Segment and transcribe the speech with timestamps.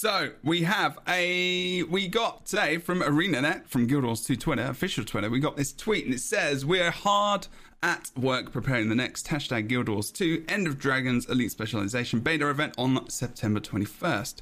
[0.00, 5.04] So we have a we got today from ArenaNet from Guild Wars 2 Twitter, official
[5.04, 5.28] Twitter.
[5.28, 7.48] We got this tweet and it says we're hard
[7.82, 12.48] at work preparing the next hashtag Guild Wars 2 End of Dragons Elite Specialization beta
[12.48, 14.36] event on September 21st.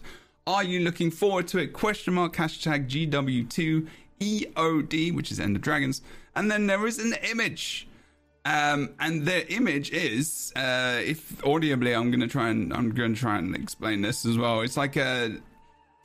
[0.46, 1.72] Are you looking forward to it?
[1.72, 3.88] Question mark hashtag GW2
[4.20, 6.02] EOD, which is End of Dragons.
[6.36, 7.88] And then there is an image.
[8.44, 13.38] Um, and the image is, uh, if audibly, I'm gonna try and I'm gonna try
[13.38, 14.60] and explain this as well.
[14.60, 15.36] It's like a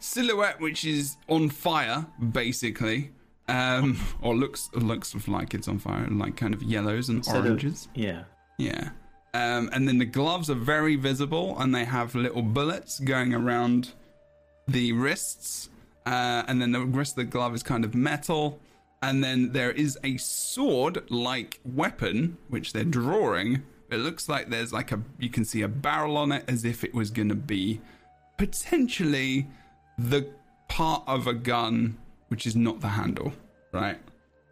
[0.04, 3.12] silhouette which is on fire, basically,
[3.48, 7.46] um, or looks looks like it's on fire, like kind of yellows and Instead of-
[7.46, 7.88] oranges.
[7.96, 8.24] yeah.
[8.58, 8.90] Yeah.
[9.36, 13.92] Um, and then the gloves are very visible and they have little bullets going around
[14.68, 15.70] the wrists.
[16.06, 18.60] Uh, and then the rest of the glove is kind of metal.
[19.02, 23.64] And then there is a sword like weapon, which they're drawing.
[23.90, 26.84] It looks like there's like a, you can see a barrel on it as if
[26.84, 27.82] it was going to be
[28.38, 29.48] potentially
[29.98, 30.28] the
[30.68, 31.98] part of a gun,
[32.30, 33.34] which is not the handle,
[33.72, 34.00] right?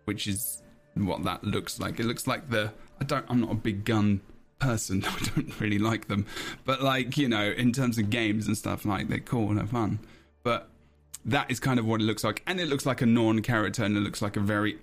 [0.05, 0.61] Which is
[0.95, 1.99] what that looks like.
[1.99, 4.21] It looks like the, I don't, I'm not a big gun
[4.59, 5.03] person.
[5.07, 6.25] I don't really like them.
[6.65, 9.67] But like, you know, in terms of games and stuff, like they're cool and they're
[9.67, 9.99] fun.
[10.43, 10.69] But
[11.25, 12.43] that is kind of what it looks like.
[12.47, 14.77] And it looks like a Norn character and it looks like a very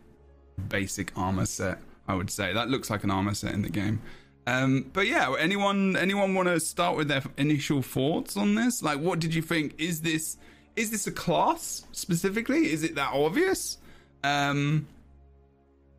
[0.69, 2.53] basic armor set, I would say.
[2.53, 4.01] That looks like an armor set in the game.
[4.49, 8.83] Um, but yeah, anyone anyone want to start with their initial thoughts on this?
[8.83, 9.75] Like, what did you think?
[9.79, 10.39] Is this
[10.75, 12.73] is this a class specifically?
[12.73, 13.77] Is it that obvious?
[14.25, 14.87] Um,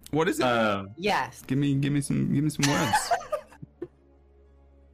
[0.09, 0.45] what is it?
[0.45, 1.43] Um, Yes.
[1.45, 3.11] give me give me some give me some words.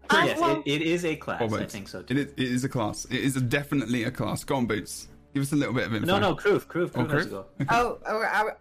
[0.10, 1.54] I yes, it, it is a class.
[1.54, 2.18] I think so too.
[2.18, 3.06] is, it is a class.
[3.06, 4.44] It is definitely a class.
[4.44, 5.08] Go on, Boots.
[5.34, 6.08] Give us a little bit of info.
[6.08, 7.26] No, no, Kroof, Kroof, Oh, Kroof has Chris?
[7.26, 7.46] to go.
[7.62, 7.76] Okay.
[7.76, 8.52] Oh, oh I,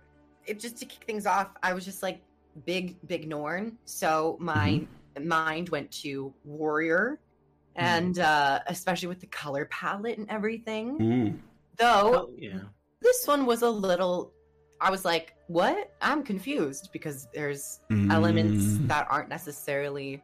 [0.47, 2.21] it just to kick things off, I was just like
[2.65, 3.77] big, big Norn.
[3.85, 4.87] So my
[5.21, 7.21] mind went to warrior,
[7.77, 11.03] and uh, especially with the color palette and everything.
[11.03, 11.41] Ooh.
[11.77, 12.61] Though Oh, yeah.
[13.01, 14.33] this one was a little,
[14.81, 18.89] I was like, "What?" I'm confused because there's elements Mm.
[18.89, 20.23] that aren't necessarily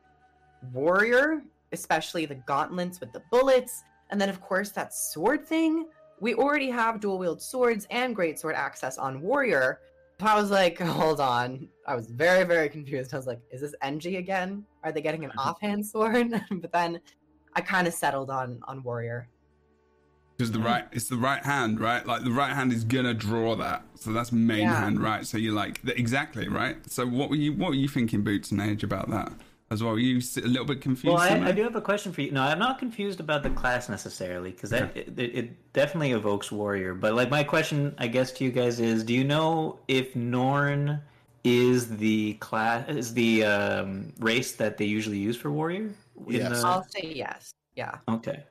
[0.73, 1.43] warrior,
[1.73, 5.87] especially the gauntlets with the bullets, and then of course that sword thing.
[6.21, 9.81] We already have dual wield swords and great sword access on warrior.
[10.21, 11.67] So I was like, hold on.
[11.87, 13.15] I was very, very confused.
[13.15, 14.67] I was like, is this NG again?
[14.85, 15.49] Are they getting an mm-hmm.
[15.49, 16.31] offhand sword?
[16.51, 17.01] but then
[17.55, 19.29] I kind of settled on on warrior.
[20.37, 22.07] Because the right, it's the right hand, right?
[22.07, 24.81] Like the right hand is gonna draw that, so that's main Yeah.
[24.81, 25.27] hand, right?
[25.27, 26.77] So you're like exactly right.
[26.91, 29.33] So what were you, what were you thinking, Boots and Age, about that
[29.71, 29.93] as well?
[29.93, 31.15] Were you a little bit confused?
[31.17, 32.33] Well, I, I do have a question for you.
[32.33, 36.95] No, I'm not confused about the class necessarily because that it, it definitely evokes warrior.
[36.95, 41.01] But like my question, I guess to you guys is: Do you know if Norn
[41.45, 45.91] is the class is the um, race that they usually use for warrior?
[46.27, 46.61] Yes.
[46.63, 47.53] the- I'll say yes.
[47.77, 47.99] Yeah.
[48.09, 48.43] Okay.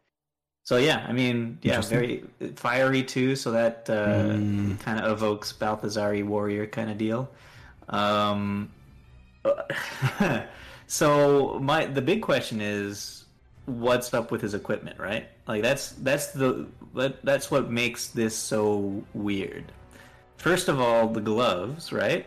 [0.64, 2.24] So yeah, I mean, yeah, very
[2.56, 3.36] fiery too.
[3.36, 4.80] So that uh, Mm.
[4.80, 7.28] kind of evokes Balthazari warrior kind of deal.
[7.90, 8.70] Um,
[10.90, 13.24] so my the big question is,
[13.66, 15.30] what's up with his equipment, right?
[15.48, 19.72] Like that's that's the that, that's what makes this so weird.
[20.36, 22.26] First of all, the gloves, right?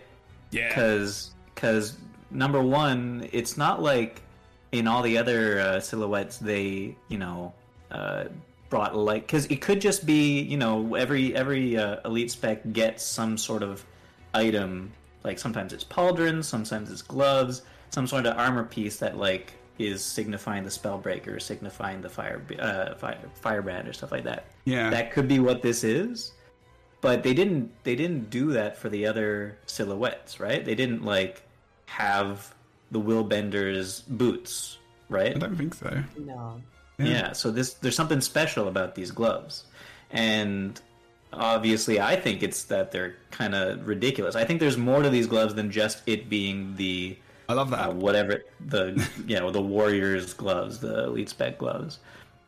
[0.52, 0.68] yeah.
[0.68, 1.96] because because
[2.30, 4.22] number one it's not like
[4.70, 7.52] in all the other uh, silhouettes they you know
[7.90, 8.24] uh,
[8.68, 13.02] brought like because it could just be you know every every uh, elite spec gets
[13.02, 13.84] some sort of
[14.34, 14.92] item
[15.24, 17.62] like sometimes it's pauldrons sometimes it's gloves
[17.92, 22.94] some sort of armor piece that like is signifying the spellbreaker signifying the fire uh,
[22.96, 24.90] fire firebrand or stuff like that Yeah.
[24.90, 26.32] that could be what this is
[27.00, 31.42] but they didn't they didn't do that for the other silhouettes right they didn't like
[31.86, 32.54] have
[32.90, 34.78] the willbender's boots
[35.08, 35.34] right?
[35.36, 36.02] I don't think so.
[36.18, 36.60] No.
[36.98, 37.32] yeah.
[37.32, 39.64] so this there's something special about these gloves
[40.10, 40.80] and
[41.32, 45.26] obviously i think it's that they're kind of ridiculous i think there's more to these
[45.26, 47.16] gloves than just it being the
[47.52, 47.94] I love uh, that.
[47.94, 48.84] whatever the
[49.26, 51.98] you know the warriors gloves the elite spec gloves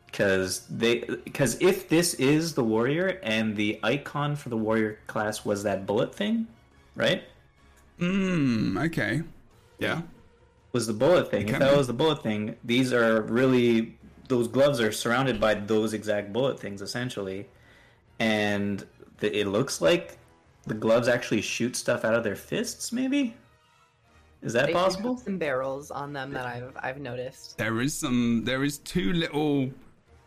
[0.07, 5.43] because they because if this is the warrior and the icon for the warrior class
[5.45, 6.47] was that bullet thing
[6.95, 7.23] right
[7.99, 9.21] Mm, okay.
[9.79, 10.01] Yeah.
[10.73, 11.77] was the bullet thing if that be.
[11.77, 13.97] was the bullet thing these are really
[14.27, 17.47] those gloves are surrounded by those exact bullet things essentially
[18.19, 18.85] and
[19.19, 20.17] the, it looks like
[20.67, 23.33] the gloves actually shoot stuff out of their fists maybe
[24.45, 27.57] is that They possible Some barrels on them that I've I've noticed.
[27.57, 28.43] There is some.
[28.45, 29.71] There is two little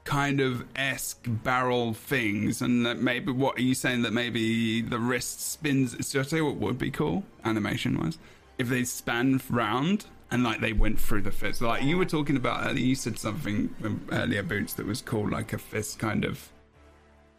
[0.04, 4.98] kind of esque barrel things, and that maybe what are you saying that maybe the
[4.98, 6.06] wrist spins?
[6.06, 8.18] So I tell you what would be cool animation wise
[8.58, 11.62] if they span round and like they went through the fist.
[11.62, 13.72] Like you were talking about earlier, you said something
[14.10, 16.50] earlier, boots that was cool, like a fist kind of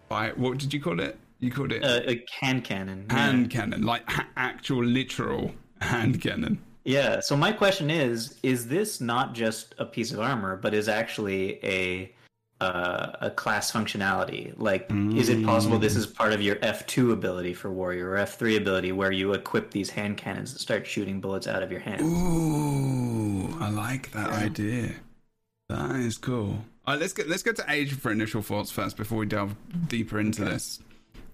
[0.08, 1.18] By what did you call it?
[1.40, 3.06] You called it Uh, a hand cannon.
[3.10, 3.18] yeah.
[3.18, 5.52] hand cannon, like ha- actual literal
[5.82, 6.60] hand cannon.
[6.84, 7.20] Yeah.
[7.20, 11.60] So my question is: Is this not just a piece of armor, but is actually
[11.64, 12.14] a
[12.62, 14.54] uh, a class functionality?
[14.58, 18.18] Like, is it possible this is part of your F two ability for warrior or
[18.18, 21.72] F three ability, where you equip these hand cannons that start shooting bullets out of
[21.72, 22.02] your hand?
[22.02, 24.92] Ooh, I like that idea.
[25.70, 26.66] That is cool.
[26.88, 29.56] All right, let's get let's go to Age for initial thoughts first before we delve
[29.88, 30.80] deeper into this.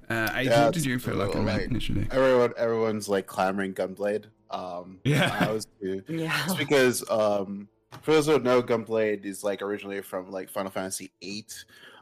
[0.10, 2.08] Uh, Age, Yeah, what did you feel like like- initially?
[2.12, 4.26] Everyone, everyone's like clamoring Gunblade.
[4.50, 5.36] Um, Yeah.
[5.40, 6.04] I was too.
[6.08, 6.44] Yeah.
[6.46, 7.68] It's because um,
[8.02, 11.46] for those who don't know, Gunblade is like originally from like Final Fantasy VIII.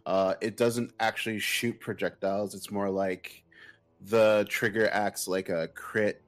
[0.06, 2.56] Uh, it doesn't actually shoot projectiles.
[2.56, 3.44] It's more like
[4.02, 6.22] the trigger acts like a crit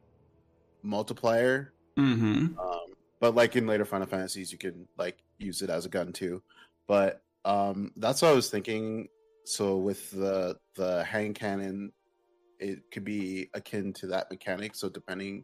[0.82, 1.74] multiplier.
[1.98, 2.58] Mm-hmm.
[2.60, 2.80] Um,
[3.20, 6.42] but like in later Final Fantasies, you can like use it as a gun too.
[6.88, 9.10] But um, that's what I was thinking.
[9.46, 11.92] So with the the hand cannon,
[12.60, 14.76] it could be akin to that mechanic.
[14.76, 15.44] So depending,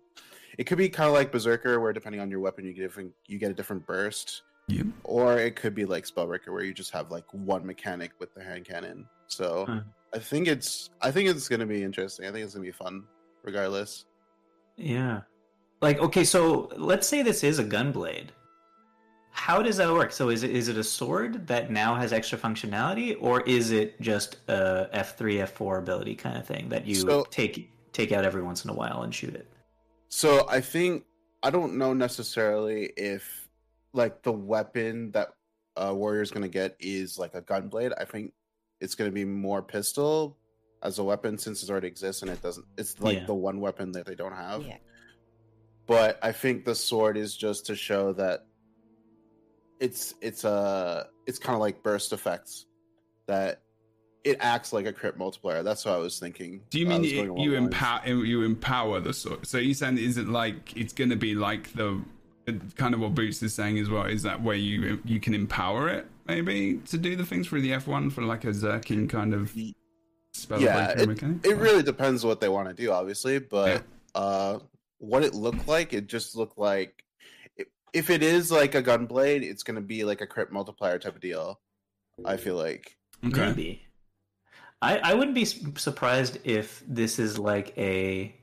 [0.57, 3.13] it could be kind of like Berserker, where depending on your weapon, you get different,
[3.27, 4.43] you get a different burst.
[4.67, 4.85] Yep.
[5.03, 8.43] Or it could be like Spellbreaker, where you just have like one mechanic with the
[8.43, 9.05] hand cannon.
[9.27, 9.81] So Huh.
[10.13, 12.25] I think it's I think it's gonna be interesting.
[12.25, 13.03] I think it's gonna be fun,
[13.43, 14.05] regardless.
[14.77, 15.21] Yeah.
[15.81, 18.27] Like, okay, so let's say this is a gunblade.
[19.31, 20.11] How does that work?
[20.11, 23.99] So is it is it a sword that now has extra functionality, or is it
[24.01, 28.11] just a F three F four ability kind of thing that you So- take take
[28.11, 29.47] out every once in a while and shoot it?
[30.09, 31.05] So I think
[31.43, 33.49] I don't know necessarily if
[33.93, 35.29] like the weapon that
[35.77, 37.93] uh, warrior's gonna get is like a gunblade.
[37.97, 38.33] I think
[38.81, 40.37] it's gonna be more pistol
[40.83, 42.65] as a weapon since it already exists and it doesn't.
[42.77, 43.25] It's like Yeah.
[43.25, 44.63] the one weapon that they don't have.
[44.65, 44.77] Yeah.
[45.87, 48.45] But I think the sword is just to show that
[49.81, 52.67] it's it's a it's kind of like burst effects
[53.27, 53.61] that
[54.23, 55.63] it acts like a crit multiplier.
[55.63, 56.61] That's what I was thinking.
[56.69, 57.65] Do you mean was you, going along you lines.
[57.65, 59.45] empower you empower the sword?
[59.47, 61.99] So you saying is it like it's going to be like the
[62.75, 64.05] kind of what Boots is saying as well?
[64.05, 67.73] Is that where you you can empower it maybe to do the things through the
[67.73, 69.55] F one for like a Zerking kind of
[70.33, 71.43] spell yeah, mechanic?
[71.43, 73.83] It really depends what they want to do, obviously, but
[74.13, 74.59] uh,
[74.99, 77.03] what it looked like, it just looked like
[77.93, 81.15] if it is like a gunblade, it's going to be like a crit multiplier type
[81.15, 81.59] of deal.
[82.25, 82.97] I feel like.
[83.25, 83.47] okay.
[83.47, 83.87] Maybe.
[84.81, 88.35] I I wouldn't be surprised if this is like a.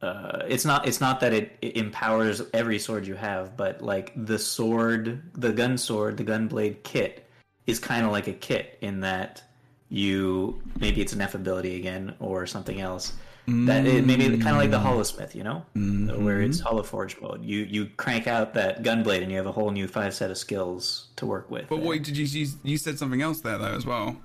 [0.00, 0.86] Uh, it's not.
[0.86, 5.52] It's not that it, it empowers every sword you have, but like the sword, the
[5.52, 7.28] gun sword, the gun blade kit
[7.66, 9.42] is kind of like a kit in that
[9.88, 13.12] you maybe it's an F ability again or something else.
[13.48, 14.84] That it, maybe kind of like the mm.
[14.84, 16.22] Holosmith, you know, mm-hmm.
[16.22, 17.42] where it's Hollow Forge mode.
[17.42, 20.36] You you crank out that gunblade and you have a whole new five set of
[20.36, 21.68] skills to work with.
[21.68, 21.88] But there.
[21.88, 24.16] wait, did you, you you said something else there though as well?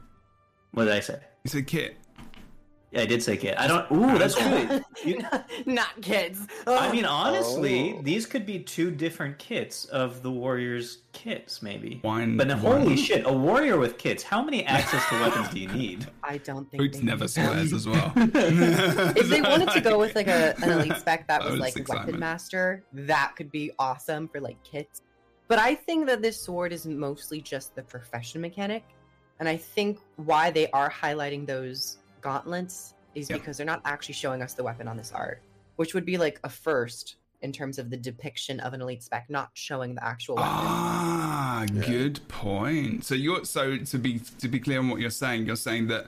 [0.72, 1.20] What did I say?
[1.46, 1.98] You said kit.
[2.94, 3.56] Yeah, I did say kit.
[3.58, 3.92] I don't.
[3.92, 4.84] Ooh, that's good.
[5.04, 5.22] You-
[5.66, 6.40] Not kids.
[6.68, 7.10] I mean, oh.
[7.10, 8.02] honestly, Oh.
[8.04, 12.00] these could be two different kits of the warriors' kits, maybe.
[12.04, 12.38] Wine.
[12.38, 14.22] But now, wine- holy shit, a warrior with kits.
[14.24, 16.08] How many access to weapons do you need?
[16.24, 18.14] I don't think Boots never need swears as well.
[18.16, 21.60] If they wanted to go with like a an elite spec that That was was
[21.60, 22.06] like excitement.
[22.08, 25.02] weapon master, that could be awesome for like kits.
[25.48, 28.84] But I think that this sword is mostly just the profession mechanic,
[29.40, 33.38] and I think why they are highlighting those gauntlets is Yeah.
[33.38, 35.42] because they're not actually showing us the weapon on this art,
[35.76, 39.30] which would be like a first in terms of the depiction of an elite spec,
[39.30, 40.50] not showing the actual weapon.
[40.54, 41.86] Ah, Yeah.
[41.86, 43.04] good point.
[43.06, 46.08] So you're so to be to be clear on what you're saying, you're saying that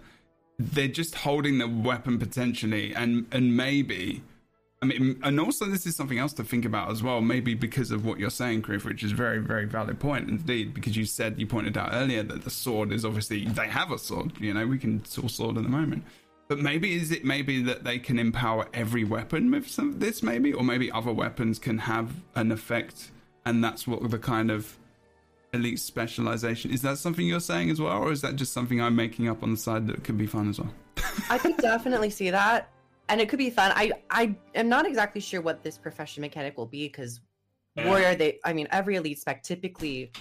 [0.57, 4.24] they're just holding the weapon potentially, and and maybe,
[4.91, 7.21] I mean, and also this is something else to think about as well.
[7.21, 10.73] Maybe because of what you're saying, Griff, which is very very valid point indeed.
[10.73, 13.97] Because you said you pointed out earlier that the sword is obviously they have a
[13.97, 14.33] sword.
[14.39, 16.03] You know, we can saw sword at the moment.
[16.47, 20.53] But maybe is it maybe that they can empower every weapon with some this maybe,
[20.53, 23.09] or maybe other weapons can have an effect,
[23.45, 24.77] and that's what the kind of
[25.53, 26.83] elite specialization is.
[26.83, 29.51] That something you're saying as well, or is that just something I'm making up on
[29.51, 30.71] the side that could be fun as well?
[31.29, 32.69] I could definitely see that,
[33.09, 33.71] and it could be fun.
[33.75, 37.21] I I am not exactly sure what this profession mechanic will be because
[37.75, 40.12] warrior they I mean every elite spec typically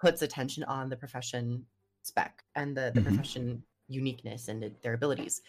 [0.00, 1.64] puts attention on the profession
[2.02, 3.04] spec and the the Mhm.
[3.04, 5.42] profession uniqueness and their abilities.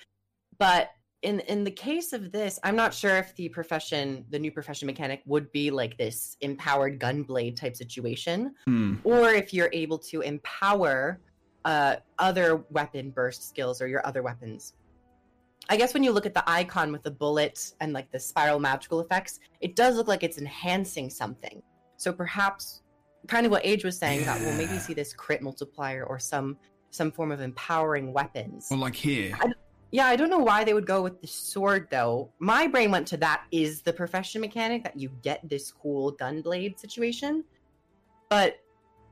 [0.58, 4.52] But in in the case of this, I'm not sure if the profession the new
[4.52, 8.96] profession mechanic would be like this empowered gunblade type situation Hmm.
[9.04, 11.22] or if you're able to empower
[11.66, 14.74] uh, other weapon burst skills or your other weapons.
[15.70, 18.60] I guess when you look at the icon with the bullet and like the spiral
[18.60, 21.62] magical effects, it does look like it's enhancing something.
[21.98, 22.82] So perhaps
[23.27, 26.58] kind of what Age was saying that we'll maybe see this crit multiplier or some
[26.91, 28.67] some form of empowering weapons.
[28.70, 29.36] Well, like here.
[29.91, 32.32] Yeah, I don't know why they would go with the sword though.
[32.39, 36.79] My brain went to that is the profession mechanic that you get this cool gunblade
[36.79, 37.43] situation.
[38.29, 38.58] But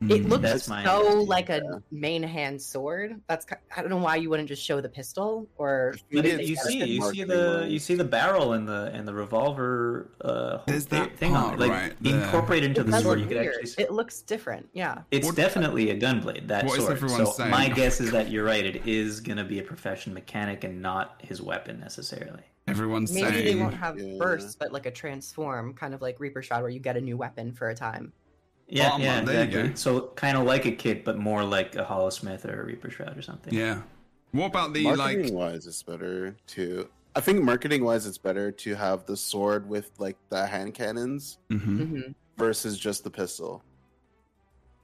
[0.09, 0.29] it Mm.
[0.29, 3.21] looks That's so understanding, like a main hand sword.
[3.27, 6.49] That's I don't know why you wouldn't just show the pistol or But Maybe it's
[6.49, 7.71] you see, you see the line.
[7.71, 10.09] you see the barrel and the and the revolver.
[10.19, 11.59] Uh, whole There's that thing on it.
[11.59, 12.23] like right there.
[12.23, 13.19] incorporated into it the sword.
[13.19, 13.65] You could actually.
[13.67, 14.69] see- It looks different.
[14.73, 14.99] Yeah.
[15.11, 16.47] It's What- definitely a gunblade.
[16.47, 16.97] That What is sword.
[16.97, 17.51] everyone so saying?
[17.51, 18.65] my guess is that you're right.
[18.65, 22.41] It is going to be a profession mechanic and not his weapon necessarily.
[22.67, 23.45] Everyone's Maybe saying.
[23.57, 24.17] they won't have Yeah.
[24.19, 27.17] bursts, but like a transform, kind of like Reaper Shroud, where you get a new
[27.17, 28.13] weapon for a time.
[28.73, 29.73] Yeah, Well, yeah, there you go.
[29.75, 33.17] So kind of like a kit, but more like a Holosmith or a Reaper Shroud
[33.17, 33.53] or something.
[33.53, 33.81] Yeah.
[34.31, 35.53] What about the marketing like?
[35.53, 36.87] wise, it's better to.
[37.13, 41.37] I think marketing wise, it's better to have the sword with like the hand cannons
[41.49, 41.59] Mhm.
[41.89, 42.01] hmm
[42.37, 43.61] versus just the pistol.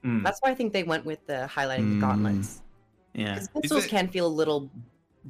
[0.04, 1.94] Mm, That's why I think they went with the highlighting Mm.
[1.94, 2.62] the gauntlets.
[3.14, 3.34] yeah.
[3.34, 4.70] Because pistols it- can feel a little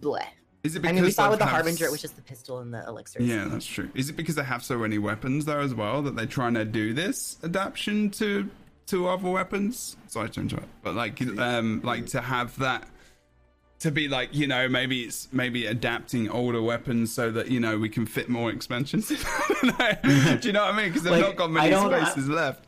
[0.00, 0.26] bleh.
[0.64, 2.22] Is it I because mean, we saw with the have Harbinger, it was just the
[2.22, 3.26] pistol and the elixirs.
[3.26, 3.88] Yeah, that's true.
[3.94, 6.64] Is it because they have so many weapons though as well that they're trying to
[6.64, 8.48] do this adaptation to
[8.86, 9.96] to other weapons?
[10.08, 12.88] Sorry to interrupt, but like um like to have that
[13.80, 17.78] to be like you know maybe it's maybe adapting older weapons so that you know
[17.78, 19.08] we can fit more expansions.
[19.62, 20.36] don't know.
[20.40, 20.86] do you know what I mean?
[20.88, 22.64] Because they've Like, not got many don't- I- spaces left.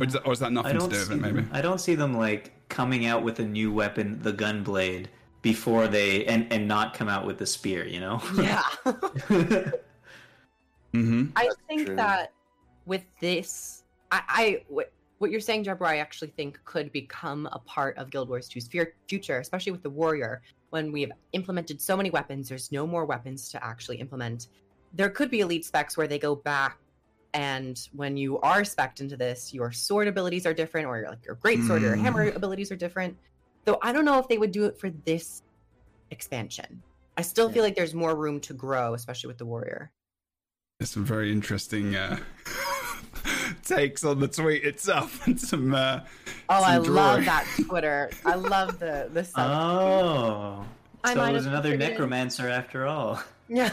[0.00, 1.16] Or is, that, or is that nothing to don't with it?
[1.16, 1.40] Maybe.
[1.42, 5.06] them, I don't see them like coming out with a new weapon, the gunblade,
[5.46, 7.86] before they and and not come out with the spear.
[7.86, 8.20] You know.
[8.36, 8.62] Yeah.
[10.94, 11.24] Mm-hmm.
[11.36, 11.96] I That's think true.
[11.96, 12.32] that
[12.86, 17.58] with this, I, I what, what you're saying, Jebro, I actually think could become a
[17.58, 18.68] part of Guild Wars 2's
[19.06, 20.40] future, especially with the warrior.
[20.70, 24.48] When we've implemented so many weapons, there's no more weapons to actually implement.
[24.94, 26.78] There could be elite specs where they go back,
[27.34, 31.26] and when you are specced into this, your sword abilities are different, or your, like
[31.26, 32.02] your great sword or your Mm.
[32.02, 33.18] hammer abilities are different.
[33.66, 35.42] Though I don't know if they would do it for this
[36.10, 36.82] expansion.
[37.18, 39.90] I still feel like there's more room to grow, especially with the warrior.
[40.78, 42.18] There's some very interesting uh,
[43.64, 45.74] takes on the tweet itself and some.
[45.74, 46.00] Uh,
[46.48, 46.94] Oh, some I drawing.
[46.94, 48.10] love that Twitter.
[48.24, 49.50] I love the the sub.
[49.50, 50.64] oh.
[51.02, 51.90] I so it was another figured it.
[51.92, 53.20] necromancer after all.
[53.48, 53.70] yeah.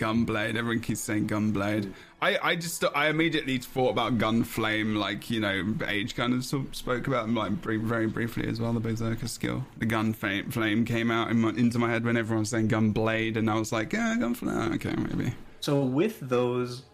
[0.00, 0.56] Gunblade.
[0.56, 1.92] Everyone keeps saying Gunblade.
[2.22, 7.06] I, I just I immediately thought about Gunflame, like you know, Age kind of spoke
[7.06, 8.72] about like very briefly as well.
[8.72, 12.16] The Berserker skill, the gun flame, flame came out in my, into my head when
[12.16, 14.74] everyone was saying Gunblade, and I was like, yeah, Gunflame.
[14.76, 15.34] Okay, maybe.
[15.60, 16.84] So with those,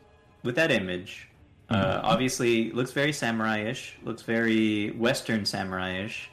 [0.43, 1.29] with that image,
[1.69, 6.31] uh, obviously looks very samurai-ish, looks very Western samurai-ish.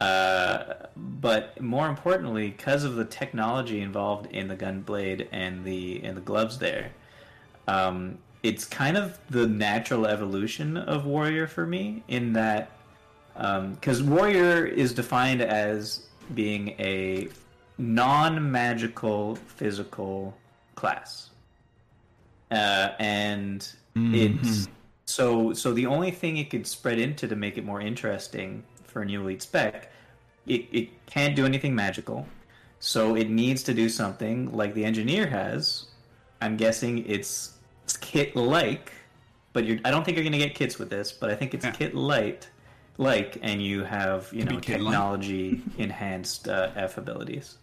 [0.00, 6.16] Uh, but more importantly, because of the technology involved in the gunblade and the and
[6.16, 6.90] the gloves there,
[7.68, 12.02] um, it's kind of the natural evolution of warrior for me.
[12.08, 12.70] In that,
[13.34, 17.28] because warrior is defined as being a
[17.78, 20.36] non-magical physical
[20.74, 21.30] class
[22.50, 24.68] uh, and it's
[25.06, 29.02] so so the only thing it could spread into to make it more interesting for
[29.02, 29.90] a new elite spec
[30.46, 32.26] it, it can't do anything magical
[32.78, 35.86] so it needs to do something like the engineer has
[36.44, 37.58] i'm guessing it's
[38.00, 38.92] kit like
[39.52, 41.54] but you're, i don't think you're going to get kits with this but i think
[41.54, 41.70] it's Yeah.
[41.72, 42.48] kit light
[42.98, 47.58] like and you have you know technology enhanced uh, f abilities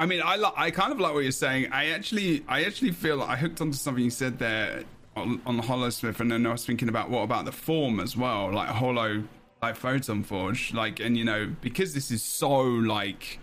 [0.00, 1.72] I mean, I li- I kind of like what you're saying.
[1.72, 4.84] I actually I actually feel like I hooked onto something you said there
[5.16, 8.16] on, on the Holosmith, and then I was thinking about what about the form as
[8.16, 9.24] well, like Holo,
[9.60, 13.40] like Photon Forge, like, and you know, because this is so like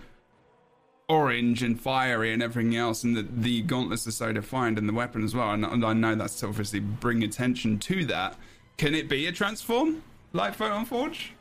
[1.08, 4.94] orange and fiery and everything else, and the the gauntlets are so defined, and the
[4.94, 8.38] weapon as well, and, and I know that's to obviously bring attention to that.
[8.78, 11.34] Can it be a transform like Photon Forge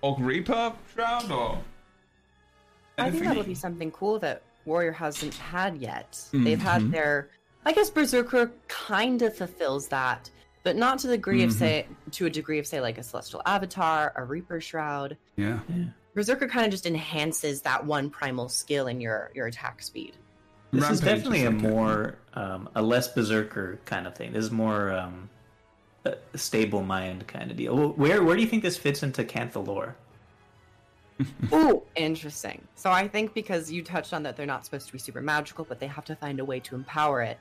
[0.00, 1.58] or Reaper Shroud or?
[2.98, 6.20] I think that would be something cool that Warrior hasn't had yet.
[6.32, 6.90] They've had mm-hmm.
[6.90, 7.30] their
[7.64, 10.28] I guess Berserker kind of fulfills that,
[10.64, 11.58] but not to the degree of mm-hmm.
[11.58, 15.16] say to a degree of say like a Celestial Avatar, a Reaper Shroud.
[15.36, 15.60] Yeah.
[16.14, 20.16] Berserker kind of just enhances that one primal skill in your your attack speed.
[20.72, 24.32] This is definitely a like more um, a less berserker kind of thing.
[24.32, 25.28] This is more um,
[26.04, 27.90] a stable mind kind of deal.
[27.90, 29.96] Where where do you think this fits into Cantha lore?
[31.52, 32.66] Ooh, interesting.
[32.74, 35.64] So I think because you touched on that they're not supposed to be super magical,
[35.64, 37.38] but they have to find a way to empower it.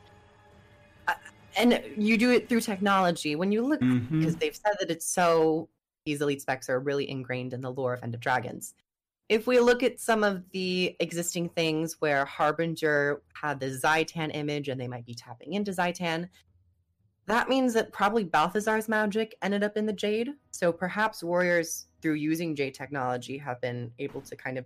[1.07, 1.13] Uh,
[1.57, 3.35] and you do it through technology.
[3.35, 5.67] When you look, because they've said that it's so,
[6.05, 8.74] these elite specs are really ingrained in the lore of End of Dragons.
[9.29, 14.67] If we look at some of the existing things where Harbinger had the Zhaitan image
[14.67, 16.27] and they might be tapping into Zhaitan,
[17.27, 20.29] that means that probably Balthazar's magic ended up in the jade.
[20.51, 24.65] So perhaps warriors, through using jade technology, have been able to kind of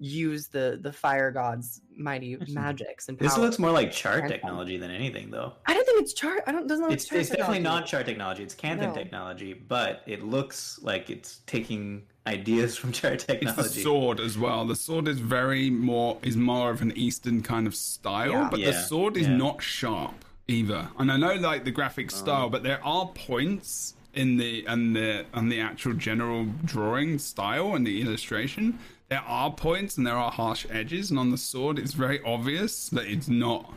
[0.00, 4.90] use the the fire god's mighty magics and This looks more like charr technology than
[4.90, 5.52] anything, though.
[5.66, 6.38] I don't think it's charr.
[6.46, 6.66] I don't.
[6.66, 8.42] Doesn't look It's, charr it's definitely not charr technology.
[8.42, 8.94] It's Canthan No.
[8.94, 13.62] technology, but it looks like it's taking ideas from charr It's technology.
[13.62, 14.66] the sword as well.
[14.66, 18.48] The sword is very more is more of an Eastern kind of style, Yeah.
[18.50, 19.36] but the sword is yeah.
[19.36, 20.88] not sharp either.
[20.98, 22.16] And I know like the graphic oh.
[22.16, 27.74] style, but there are points in the and the and the actual general drawing style
[27.74, 28.78] and the illustration.
[29.10, 32.88] There are points and there are harsh edges, and on the sword, it's very obvious
[32.90, 33.72] that it's not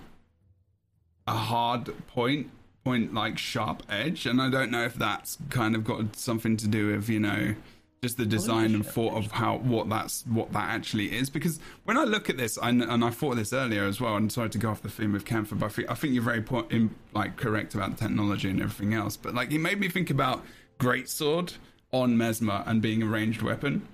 [1.27, 2.51] a hard point
[2.83, 6.67] point like sharp edge and i don't know if that's kind of got something to
[6.67, 7.55] do with you know
[8.01, 11.97] just the design and thought of how what that's what that actually is because when
[11.97, 14.57] i look at this and, and i thought this earlier as well and sorry to
[14.57, 16.93] go off the theme of Cantha but i think, I think you're very po- in,
[17.13, 20.43] like correct about the technology and everything else but like it made me think about
[20.77, 21.53] greatsword
[21.93, 23.87] on mesmer and being a ranged weapon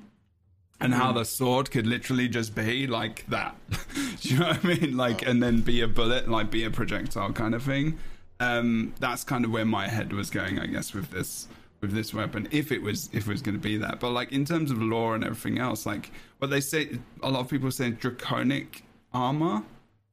[0.79, 3.55] and how the sword could literally just be like that.
[4.21, 4.97] Do you know what I mean?
[4.97, 7.97] Like, and then be a bullet, like be a projectile kind of thing.
[8.39, 11.47] Um, that's kind of where my head was going, I guess, with this
[11.81, 13.99] with this weapon, if it was if it was going to be that.
[13.99, 17.41] But like in terms of lore and everything else, like what they say, a lot
[17.41, 18.83] of people say draconic
[19.13, 19.63] armor.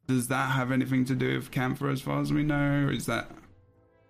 [0.09, 2.89] Does that have anything to do with Cantha, as far as we know?
[2.89, 3.29] Is that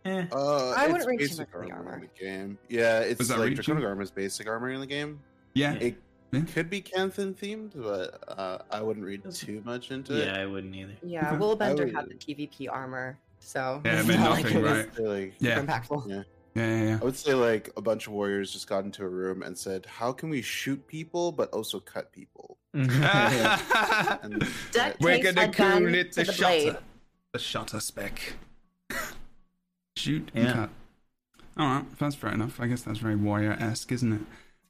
[0.07, 0.25] Eh.
[0.31, 1.95] Uh, I wouldn't it's read too basic the armor armor.
[1.95, 2.59] in the game.
[2.69, 3.55] Yeah, it's like reaching?
[3.57, 5.19] draconic armor is basic armor in the game.
[5.55, 5.75] yeah?
[5.75, 5.97] It
[6.37, 6.53] Yeah.
[6.55, 10.27] could be Canthan themed, but uh, I wouldn't read too much into it.
[10.27, 10.93] Yeah, I wouldn't either.
[11.03, 11.37] Yeah, Okay.
[11.39, 14.77] Willbender would- had the PvP armor, so Yeah, it meant not like it right?
[14.89, 15.61] I'd say, like, Yeah.
[15.63, 16.09] impactful.
[16.09, 16.23] Yeah.
[16.55, 16.99] Yeah, yeah, yeah.
[17.03, 19.85] I would say like a bunch of warriors just got into a room and said,
[19.85, 25.95] "How can we shoot people but also cut people?" And Duck We're gonna a cool
[25.95, 26.67] it to the the blade.
[26.69, 26.79] shutter.
[27.35, 28.35] The shutter spec.
[29.97, 30.71] Shoot and cut.
[31.59, 32.61] Alright, that's fair enough.
[32.61, 34.21] I guess that's very warrior esque, isn't it?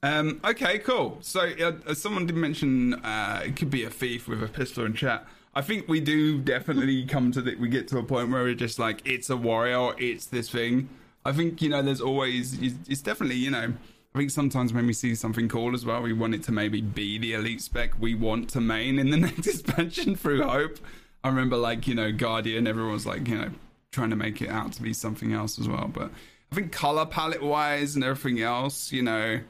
[0.02, 1.18] Um, okay, cool.
[1.20, 4.94] So, uh, someone did mention uh, it could be a thief with a pistol in
[4.94, 5.26] chat.
[5.54, 7.58] I think we do definitely come to that.
[7.58, 10.88] We get to a point where we're just like, it's a warrior, it's this thing.
[11.24, 12.56] I think you know, there's always.
[12.88, 13.72] It's definitely you know.
[14.14, 16.80] I think sometimes when we see something cool as well, we want it to maybe
[16.80, 20.78] be the elite spec we want to main in the next expansion through Hope.
[21.24, 23.50] I remember like you know Guardian, everyone was like you know
[23.90, 25.90] trying to make it out to be something else as well.
[25.92, 26.10] But
[26.52, 29.40] I think color palette wise and everything else, you know,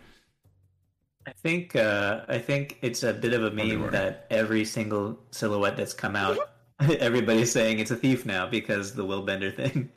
[1.26, 3.82] I think uh, I think it's a bit of a they were.
[3.84, 6.38] meme that every single silhouette that's come out,
[6.80, 9.90] everybody's saying it's a thief now because the Willbender thing.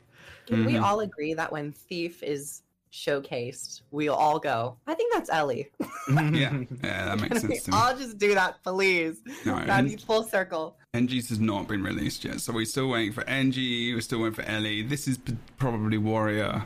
[0.46, 0.82] Can we Mhm.
[0.82, 2.62] all agree that when Thief is
[2.92, 5.52] showcased, we'll all go, I think that's Ele.
[5.52, 5.66] yeah,
[6.82, 7.76] yeah, that makes sense to me.
[7.76, 9.20] all just do that, please?
[9.46, 10.76] No, That'd and- be full circle.
[10.92, 13.92] NG's has not been released yet, so we're still waiting for NG.
[13.94, 14.82] We're still waiting for Ele.
[14.88, 16.64] This is p- probably Warrior.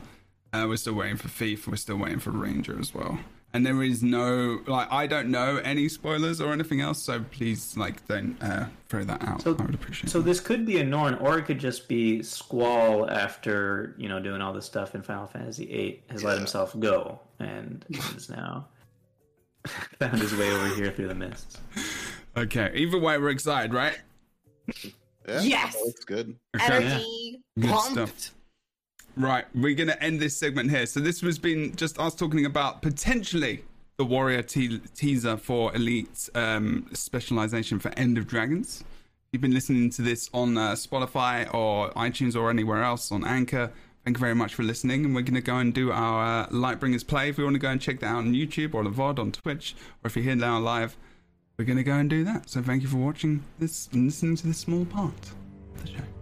[0.51, 1.69] Uh, we're still waiting for Thief.
[1.69, 3.19] We're still waiting for Ranger as well.
[3.55, 7.77] And there is no like I don't know any spoilers or anything else, so please
[7.77, 9.43] like don't uh, throw that out.
[9.43, 10.11] So- I would appreciate.
[10.11, 10.25] So it.
[10.25, 14.43] this could be a Norn, or it could just be Squall after you know doing
[14.43, 17.85] all this stuff in Final Fantasy VIII has let himself go and
[18.17, 18.67] is now
[20.01, 21.59] found his way over here through the mists.
[22.37, 22.73] Okay.
[22.75, 23.97] Either way, we're excited, right?
[25.29, 25.75] Yeah, Yes!
[25.75, 26.37] that looks good.
[26.57, 26.75] Okay.
[26.87, 27.41] Energy.
[27.59, 27.93] Good pumped.
[27.93, 28.34] stuff.
[29.17, 30.87] Right, we're going to end this segment here.
[30.87, 33.65] So this was been just us talking about potentially
[33.97, 38.83] the Warrior te- teaser for Elite um, specialization for End of Dragons.
[39.31, 43.73] You've been listening to this on uh, Spotify or iTunes or anywhere else on Anchor.
[44.05, 46.49] Thank you very much for listening, and we're going to go and do our uh,
[46.49, 47.29] Lightbringers play.
[47.29, 49.33] If you want to go and check that out on YouTube or the VOD on
[49.33, 50.97] Twitch, or if you're here now live,
[51.57, 52.51] we're going to go and do that.
[52.51, 55.15] So thank you for watching this and listening to this small part
[55.77, 56.14] of the show.